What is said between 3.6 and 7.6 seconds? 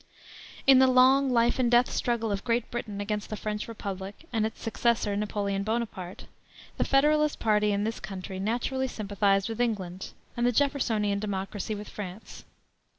Republic and its successor, Napoleon Bonaparte, the Federalist